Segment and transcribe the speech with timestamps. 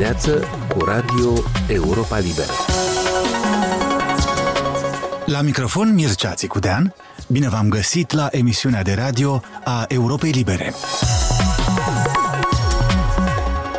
[0.00, 1.32] dimineață cu Radio
[1.66, 2.52] Europa Liberă.
[5.24, 6.94] La microfon Mircea Țicudean,
[7.26, 10.74] bine v-am găsit la emisiunea de radio a Europei Libere.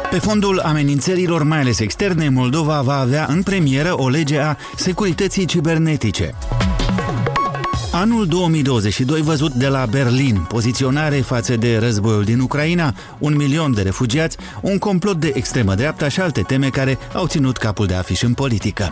[0.10, 5.46] Pe fondul amenințărilor, mai ales externe, Moldova va avea în premieră o lege a securității
[5.46, 6.36] cibernetice.
[7.94, 13.82] Anul 2022 văzut de la Berlin, poziționare față de războiul din Ucraina, un milion de
[13.82, 18.22] refugiați, un complot de extremă dreapta și alte teme care au ținut capul de afiș
[18.22, 18.90] în politică.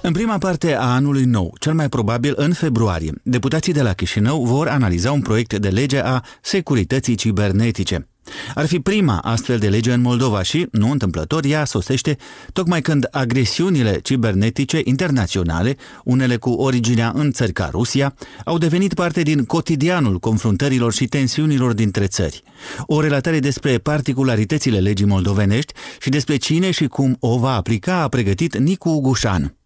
[0.00, 4.44] În prima parte a anului nou, cel mai probabil în februarie, deputații de la Chișinău
[4.44, 8.08] vor analiza un proiect de lege a securității cibernetice.
[8.54, 12.16] Ar fi prima astfel de lege în Moldova și, nu întâmplător, ea sosește
[12.52, 18.14] tocmai când agresiunile cibernetice internaționale, unele cu originea în țări ca Rusia,
[18.44, 22.42] au devenit parte din cotidianul confruntărilor și tensiunilor dintre țări.
[22.86, 28.08] O relatare despre particularitățile legii moldovenești și despre cine și cum o va aplica a
[28.08, 29.57] pregătit Nicu Gușan.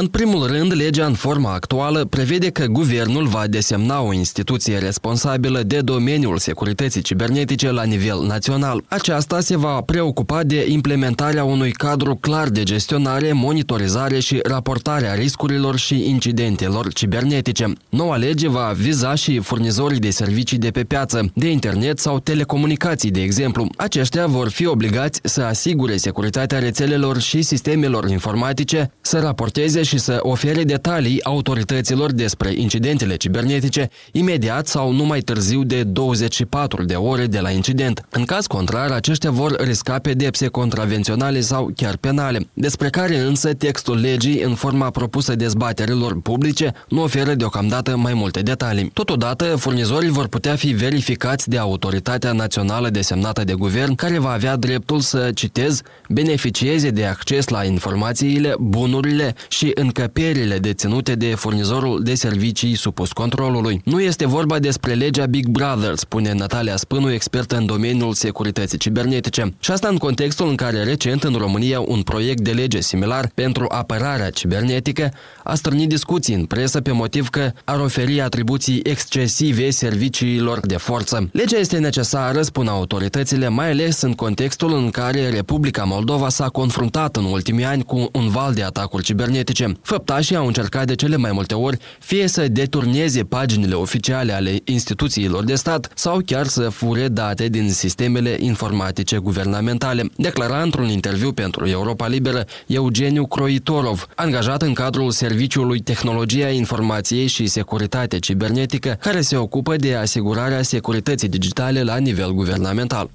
[0.00, 5.62] În primul rând, legea în forma actuală prevede că guvernul va desemna o instituție responsabilă
[5.62, 8.84] de domeniul securității cibernetice la nivel național.
[8.88, 15.14] Aceasta se va preocupa de implementarea unui cadru clar de gestionare, monitorizare și raportare a
[15.14, 17.72] riscurilor și incidentelor cibernetice.
[17.88, 23.10] Noua lege va viza și furnizorii de servicii de pe piață, de internet sau telecomunicații,
[23.10, 23.68] de exemplu.
[23.76, 30.18] Aceștia vor fi obligați să asigure securitatea rețelelor și sistemelor informatice, să raporteze și să
[30.22, 37.26] ofere detalii autorităților despre incidentele cibernetice imediat sau nu mai târziu de 24 de ore
[37.26, 38.06] de la incident.
[38.10, 44.00] În caz contrar, aceștia vor risca pedepse contravenționale sau chiar penale, despre care însă textul
[44.00, 48.90] legii în forma propusă dezbaterilor publice nu oferă deocamdată mai multe detalii.
[48.92, 54.56] Totodată, furnizorii vor putea fi verificați de autoritatea națională desemnată de guvern, care va avea
[54.56, 62.14] dreptul să, citez, beneficieze de acces la informațiile, bunurile și încăperile deținute de furnizorul de
[62.14, 63.80] servicii supus controlului.
[63.84, 69.54] Nu este vorba despre legea Big Brother, spune Natalia Spânu, expertă în domeniul securității cibernetice.
[69.58, 73.64] Și asta în contextul în care recent în România un proiect de lege similar pentru
[73.68, 75.12] apărarea cibernetică
[75.44, 81.28] a strânit discuții în presă pe motiv că ar oferi atribuții excesive serviciilor de forță.
[81.32, 87.16] Legea este necesară, spun autoritățile, mai ales în contextul în care Republica Moldova s-a confruntat
[87.16, 89.57] în ultimii ani cu un val de atacuri cibernetice.
[89.82, 95.44] Făptașii au încercat de cele mai multe ori fie să deturneze paginile oficiale ale instituțiilor
[95.44, 101.66] de stat sau chiar să fure date din sistemele informatice guvernamentale, declara într-un interviu pentru
[101.66, 109.36] Europa Liberă Eugeniu Croitorov, angajat în cadrul Serviciului Tehnologia Informației și Securitate Cibernetică, care se
[109.36, 113.10] ocupă de asigurarea securității digitale la nivel guvernamental.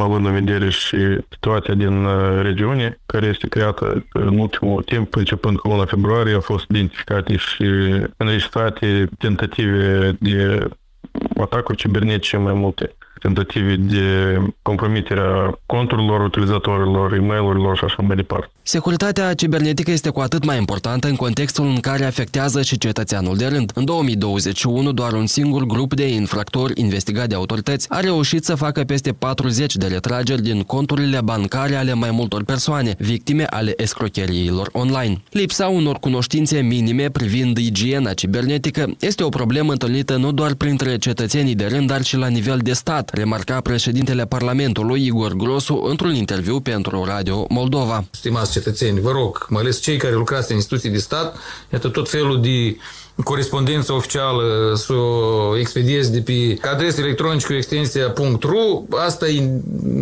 [0.00, 0.96] Având în vedere și
[1.30, 6.40] situația din uh, regiune, care este creată în ultimul timp, începând cu luna februarie au
[6.40, 7.64] fost identificate și
[8.16, 10.68] înregistrate tentative de
[11.40, 18.16] atacuri cibernetice mai multe tentative de compromitere a conturilor utilizatorilor, e mail și așa mai
[18.16, 18.50] departe.
[18.62, 23.46] Securitatea cibernetică este cu atât mai importantă în contextul în care afectează și cetățeanul de
[23.46, 23.72] rând.
[23.74, 28.82] În 2021, doar un singur grup de infractori investigat de autorități a reușit să facă
[28.84, 35.22] peste 40 de retrageri din conturile bancare ale mai multor persoane, victime ale escrocheriilor online.
[35.30, 41.54] Lipsa unor cunoștințe minime privind igiena cibernetică este o problemă întâlnită nu doar printre cetățenii
[41.54, 46.60] de rând, dar și la nivel de stat, remarca președintele Parlamentului Igor Grosu într-un interviu
[46.60, 48.04] pentru Radio Moldova.
[48.10, 51.36] Stimați cetățeni, vă rog, mai ales cei care lucrați în instituții de stat,
[51.72, 52.76] iată tot felul de
[53.24, 59.42] corespondență oficială să o expediezi de pe adresă electronică cu extensia .ru, asta e,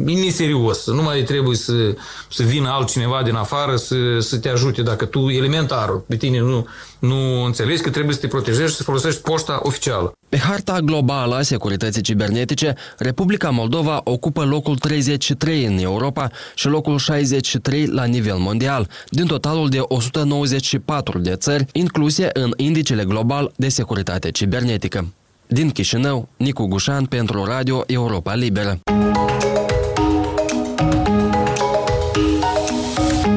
[0.06, 0.86] e neserios.
[0.86, 1.94] Nu mai trebuie să,
[2.30, 6.66] să vină altcineva din afară să, să te ajute dacă tu, elementar, pe tine nu,
[6.98, 10.12] nu înțelegi că trebuie să te protejezi și să folosești poșta oficială.
[10.28, 16.98] Pe harta globală a securității cibernetice, Republica Moldova ocupă locul 33 în Europa și locul
[16.98, 23.68] 63 la nivel mondial, din totalul de 194 de țări incluse în indicele global de
[23.68, 25.06] securitate cibernetică.
[25.46, 28.78] Din Chișinău, Nicu Gușan pentru Radio Europa Liberă.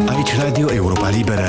[0.07, 1.47] Aici Radio Europa Liberă.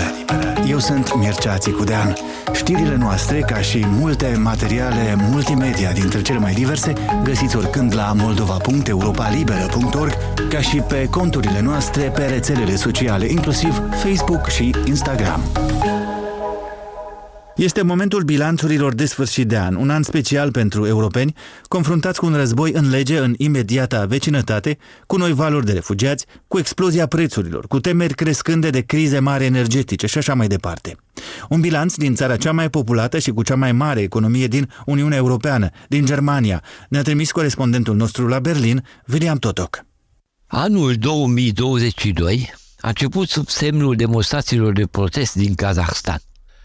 [0.68, 2.16] Eu sunt Mircea Țicudean.
[2.52, 6.92] Știrile noastre, ca și multe materiale multimedia dintre cele mai diverse,
[7.22, 10.12] găsiți oricând la moldova.europalibera.org,
[10.48, 15.40] ca și pe conturile noastre pe rețelele sociale, inclusiv Facebook și Instagram.
[17.60, 21.34] Este momentul bilanțurilor de sfârșit de an, un an special pentru europeni,
[21.68, 26.58] confruntați cu un război în lege în imediata vecinătate, cu noi valuri de refugiați, cu
[26.58, 30.96] explozia prețurilor, cu temeri crescânde de crize mari energetice și așa mai departe.
[31.48, 35.18] Un bilanț din țara cea mai populată și cu cea mai mare economie din Uniunea
[35.18, 39.84] Europeană, din Germania, ne-a trimis corespondentul nostru la Berlin, William Totok.
[40.46, 46.20] Anul 2022 a început sub semnul demonstrațiilor de protest din Kazahstan.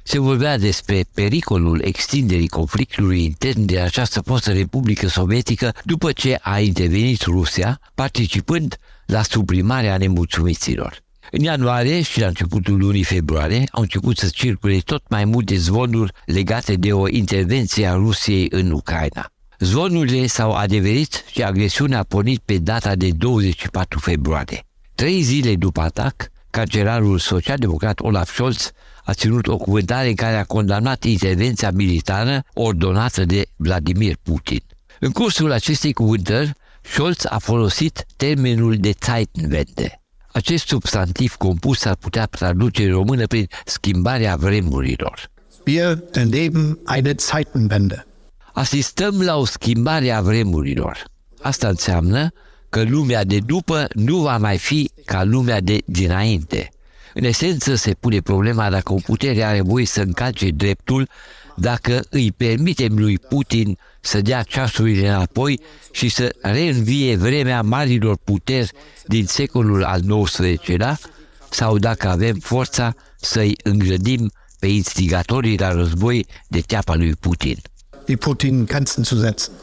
[0.07, 6.60] Se vorbea despre pericolul extinderii conflictului intern de această fostă Republică Sovietică după ce a
[6.60, 11.04] intervenit Rusia, participând la suprimarea nemulțumiților.
[11.31, 16.12] În ianuarie și la începutul lunii februarie au început să circule tot mai multe zvonuri
[16.25, 19.31] legate de o intervenție a Rusiei în Ucraina.
[19.60, 24.66] Zvonurile s-au adeverit și agresiunea a pornit pe data de 24 februarie.
[24.96, 28.72] Trei zile după atac, cancelarul social-democrat Olaf Scholz
[29.06, 34.62] a ținut o cuvântare în care a condamnat intervenția militară ordonată de Vladimir Putin.
[35.00, 40.02] În cursul acestei cuvântări, Scholz a folosit termenul de Zeitenwende.
[40.31, 45.30] Acest substantiv compus ar putea traduce în română prin schimbarea vremurilor.
[45.66, 48.06] Wir erleben eine Zeitenwende.
[48.54, 51.04] Asistăm la o schimbare a vremurilor.
[51.42, 52.31] Asta înseamnă
[52.69, 56.69] că lumea de după nu va mai fi ca lumea de dinainte.
[57.17, 61.09] În esență se pune problema dacă o putere are voie să încalce dreptul,
[61.56, 65.59] dacă îi permitem lui Putin să dea ceasurile înapoi
[65.91, 68.71] și să reînvie vremea marilor puteri
[69.06, 71.00] din secolul al XIX-lea,
[71.50, 77.57] sau dacă avem forța să-i îngrădim pe instigatorii la război de teapa lui Putin.
[78.06, 79.53] Die Putin Grenzen zu setzen.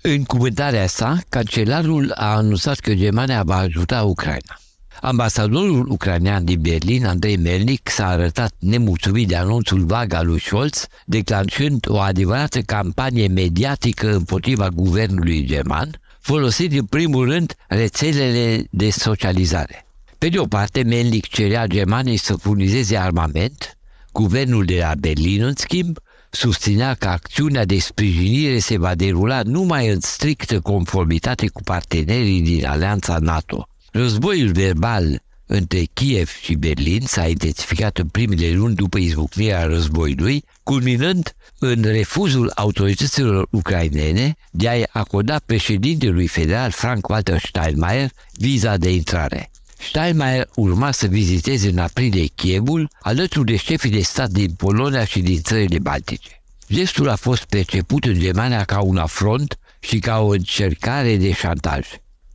[0.00, 4.60] În cuvântarea sa, cancelarul a anunțat că Germania va ajuta Ucraina.
[5.00, 10.86] Ambasadorul ucrainean din Berlin, Andrei Melnik, s-a arătat nemulțumit de anunțul vag al lui Scholz,
[11.04, 19.86] declanșând o adevărată campanie mediatică împotriva guvernului german, folosind în primul rând rețelele de socializare.
[20.18, 23.78] Pe de o parte, Melnik cerea Germaniei să furnizeze armament,
[24.12, 25.98] guvernul de la Berlin, în schimb,
[26.30, 32.66] susținea că acțiunea de sprijinire se va derula numai în strictă conformitate cu partenerii din
[32.66, 33.68] alianța NATO.
[33.92, 41.36] Războiul verbal între Kiev și Berlin s-a intensificat în primele luni după izbucnirea războiului, culminând
[41.58, 49.50] în refuzul autorităților ucrainene de a-i acorda președintelui federal Frank-Walter Steinmeier viza de intrare.
[49.78, 55.20] Steinmeier urma să viziteze în aprilie Kievul alături de șefii de stat din Polonia și
[55.20, 56.42] din țările Baltice.
[56.72, 61.86] Gestul a fost perceput în Germania ca un afront și ca o încercare de șantaj.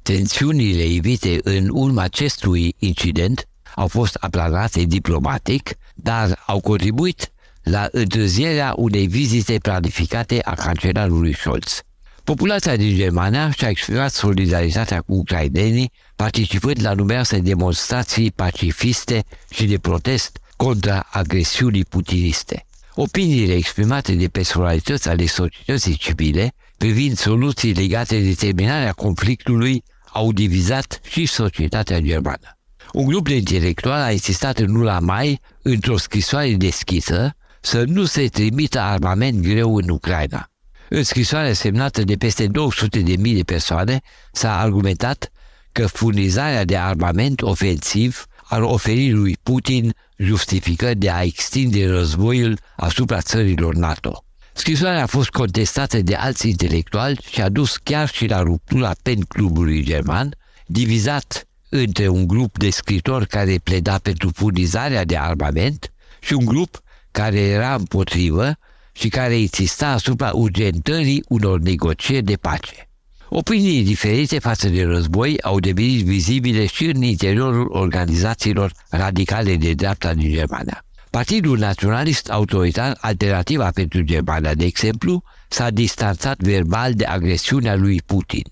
[0.04, 7.32] Tensiunile evite în urma acestui incident au fost aplanate diplomatic, dar au contribuit
[7.64, 11.82] la întârzierea unei vizite planificate a cancelarului Scholz.
[12.24, 19.78] Populația din Germania și-a exprimat solidaritatea cu ucrainenii, participând la numeroase demonstrații pacifiste și de
[19.78, 22.66] protest contra agresiunii putiniste.
[22.96, 29.84] Opiniile exprimate de personalități ale societății civile privind soluții legate de terminarea conflictului
[30.14, 32.58] au divizat și societatea germană.
[32.94, 38.28] Un grup de intelectuali a insistat în luna mai, într-o scrisoare deschisă, să nu se
[38.28, 40.48] trimită armament greu în Ucraina.
[40.90, 45.32] În scrisoarea semnată de peste 200 de mii de persoane s-a argumentat
[45.72, 53.22] că furnizarea de armament ofensiv ar oferi lui Putin justificări de a extinde războiul asupra
[53.22, 54.26] țărilor NATO.
[54.54, 59.20] Scrisoarea a fost contestată de alți intelectuali și a dus chiar și la ruptura pen
[59.20, 66.34] clubului german, divizat între un grup de scritori care pleda pentru furnizarea de armament și
[66.34, 66.82] un grup
[67.12, 68.58] care era împotrivă
[68.92, 72.90] și care insista asupra urgentării unor negocieri de pace.
[73.30, 80.14] Opinii diferite față de război au devenit vizibile și în interiorul organizațiilor radicale de dreapta
[80.14, 80.86] din Germania.
[81.20, 88.44] Partidul Naționalist Autoritar Alternativa pentru Germania, de exemplu, s-a distanțat verbal de agresiunea lui Putin.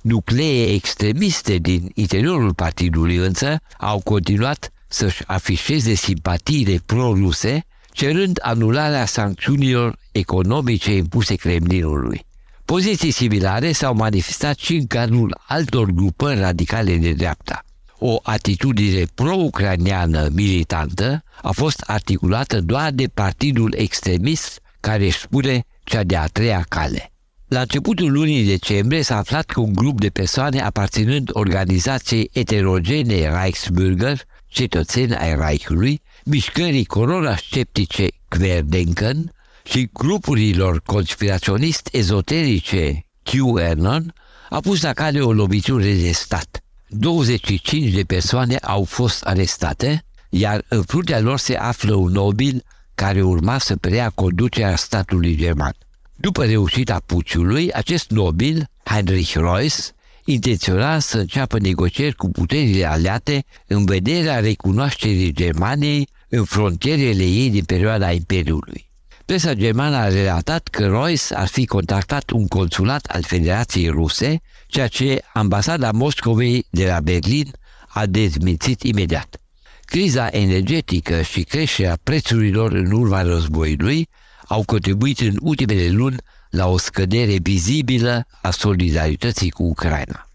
[0.00, 9.98] Nuclee extremiste din interiorul partidului însă au continuat să-și afișeze simpatiile pro-ruse, cerând anularea sancțiunilor
[10.12, 12.26] economice impuse Kremlinului.
[12.64, 17.65] Poziții similare s-au manifestat și în cadrul altor grupări radicale de dreapta.
[17.98, 26.02] O atitudine pro-ucraniană militantă a fost articulată doar de partidul extremist care își spune cea
[26.02, 27.12] de-a treia cale.
[27.48, 34.20] La începutul lunii decembrie s-a aflat că un grup de persoane aparținând organizației eterogene Reichsbürger,
[34.46, 39.30] cetățeni ai Reichului, mișcării corona sceptice Querdenken,
[39.64, 44.14] și grupurilor conspiraționist ezoterice QAnon
[44.48, 46.65] a pus la cale o lovitură de stat.
[46.88, 52.64] 25 de persoane au fost arestate, iar în fruntea lor se află un nobil
[52.94, 55.74] care urma să preia conducerea statului german.
[56.16, 59.92] După reușita puciului, acest nobil, Heinrich Reuss,
[60.24, 67.64] intenționa să înceapă negocieri cu puterile aliate în vederea recunoașterii Germaniei în frontierele ei din
[67.64, 68.85] perioada Imperiului.
[69.26, 74.86] Presa germană a relatat că Reuss ar fi contactat un consulat al Federației Ruse, ceea
[74.86, 77.50] ce ambasada Moscovei de la Berlin
[77.88, 79.40] a dezmințit imediat.
[79.84, 84.08] Criza energetică și creșterea prețurilor în urma războiului
[84.48, 86.16] au contribuit în ultimele luni
[86.50, 90.28] la o scădere vizibilă a solidarității cu Ucraina.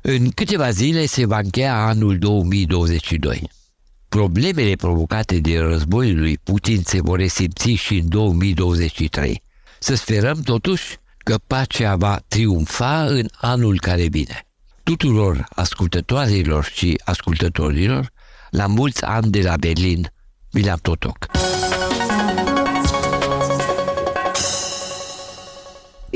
[0.00, 3.50] În câteva zile se va încheia anul 2022.
[4.14, 9.42] Problemele provocate de războiul lui Putin se vor resimți și în 2023.
[9.78, 14.46] Să sperăm totuși că pacea va triumfa în anul care vine.
[14.82, 18.10] Tuturor ascultătoarelor și ascultătorilor,
[18.50, 20.12] la mulți ani de la Berlin,
[20.52, 21.26] William Totoc.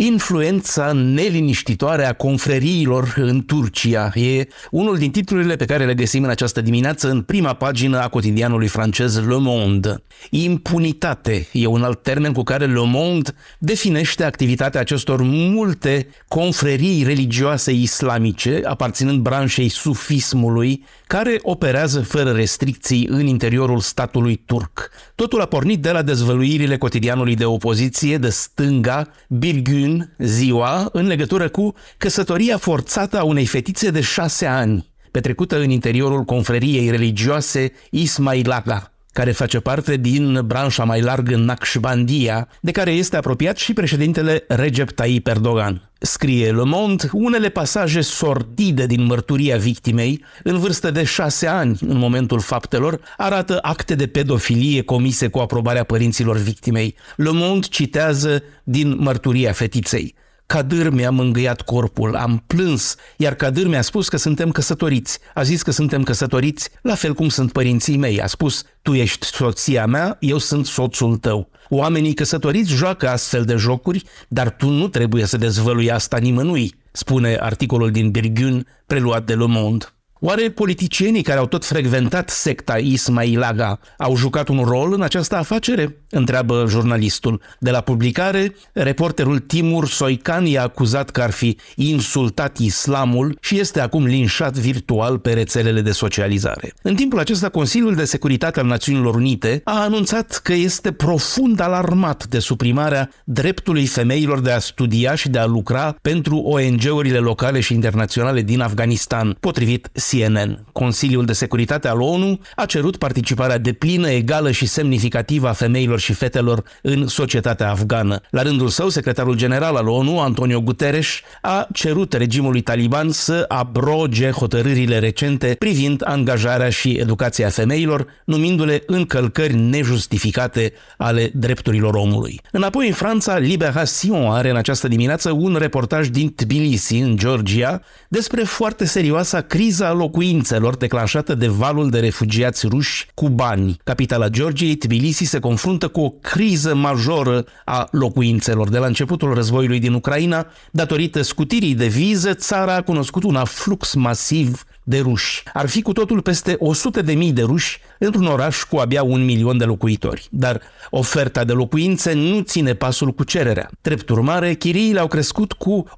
[0.00, 6.30] Influența neliniștitoare a confreriilor în Turcia e unul din titlurile pe care le găsim în
[6.30, 10.02] această dimineață în prima pagină a cotidianului francez Le Monde.
[10.30, 17.72] Impunitate e un alt termen cu care Le Monde definește activitatea acestor multe confrerii religioase
[17.72, 24.90] islamice aparținând branșei sufismului care operează fără restricții în interiorul statului turc.
[25.14, 31.06] Totul a pornit de la dezvăluirile cotidianului de opoziție de stânga Birgün Crăciun, ziua, în
[31.06, 37.72] legătură cu căsătoria forțată a unei fetițe de șase ani, petrecută în interiorul confreriei religioase
[37.90, 44.44] Ismailaga care face parte din branșa mai largă Naqshbandia, de care este apropiat și președintele
[44.48, 45.90] Recep Tayyip Erdogan.
[46.00, 51.96] Scrie Le Monde unele pasaje sordide din mărturia victimei, în vârstă de șase ani în
[51.96, 56.94] momentul faptelor, arată acte de pedofilie comise cu aprobarea părinților victimei.
[57.16, 60.14] Le Monde citează din mărturia fetiței.
[60.54, 65.18] Cadâr mi-a mângâiat corpul, am plâns, iar Cadâr mi-a spus că suntem căsătoriți.
[65.34, 68.22] A zis că suntem căsătoriți, la fel cum sunt părinții mei.
[68.22, 71.50] A spus, tu ești soția mea, eu sunt soțul tău.
[71.68, 77.36] Oamenii căsătoriți joacă astfel de jocuri, dar tu nu trebuie să dezvălui asta nimănui, spune
[77.40, 79.86] articolul din Birgun preluat de Le Monde.
[80.20, 85.96] Oare politicienii care au tot frecventat secta Ismailaga au jucat un rol în această afacere?
[86.10, 87.40] Întreabă jurnalistul.
[87.58, 93.80] De la publicare, reporterul Timur Soican i-a acuzat că ar fi insultat islamul și este
[93.80, 96.72] acum linșat virtual pe rețelele de socializare.
[96.82, 102.26] În timpul acesta, Consiliul de Securitate al Națiunilor Unite a anunțat că este profund alarmat
[102.26, 107.74] de suprimarea dreptului femeilor de a studia și de a lucra pentru ONG-urile locale și
[107.74, 110.64] internaționale din Afganistan, potrivit CNN.
[110.72, 116.12] Consiliul de Securitate al ONU a cerut participarea deplină, egală și semnificativă a femeilor și
[116.12, 118.20] fetelor în societatea afgană.
[118.30, 121.06] La rândul său, secretarul general al ONU, Antonio Guterres,
[121.42, 129.54] a cerut regimului taliban să abroge hotărârile recente privind angajarea și educația femeilor, numindu-le încălcări
[129.54, 132.40] nejustificate ale drepturilor omului.
[132.52, 138.42] Înapoi în Franța, Libération are în această dimineață un reportaj din Tbilisi, în Georgia, despre
[138.42, 143.76] foarte serioasa criza locuințelor declanșată de valul de refugiați ruși cubani.
[143.84, 148.68] Capitala Georgiei, Tbilisi, se confruntă cu o criză majoră a locuințelor.
[148.68, 153.94] De la începutul războiului din Ucraina, datorită scutirii de viză, țara a cunoscut un aflux
[153.94, 155.42] masiv de ruși.
[155.52, 159.24] Ar fi cu totul peste 100 de mii de ruși într-un oraș cu abia un
[159.24, 160.28] milion de locuitori.
[160.30, 163.70] Dar oferta de locuințe nu ține pasul cu cererea.
[163.80, 165.88] Drept urmare, chiriile au crescut cu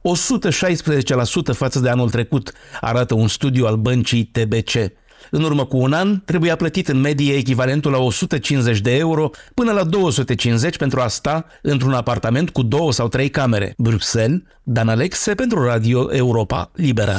[1.52, 4.92] 116% față de anul trecut, arată un studiu al băncii TBC.
[5.30, 9.72] În urmă cu un an, trebuia plătit în medie echivalentul la 150 de euro până
[9.72, 13.74] la 250 pentru a sta într-un apartament cu două sau trei camere.
[13.76, 17.18] Bruxelles, Dan Alexe pentru Radio Europa Liberă.